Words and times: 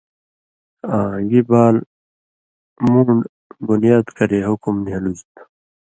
آں 0.95 1.15
گی 1.29 1.41
بال 1.49 1.75
مُون٘ڈ 2.89 3.07
(بُنیاد) 3.65 4.05
کرے 4.17 4.39
حُکُم 4.49 4.75
نھیلُژ 4.85 5.19
تھُو 5.35 5.43